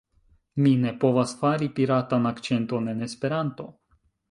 Mi 0.63 0.71
ne 0.85 0.93
povas 1.03 1.33
fari 1.41 1.69
piratan 1.77 2.27
akĉenton 2.33 2.91
en 2.97 3.09
Esperanto 3.11 3.71